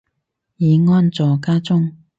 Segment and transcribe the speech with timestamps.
[0.03, 0.03] 已
[0.89, 1.95] 安坐家中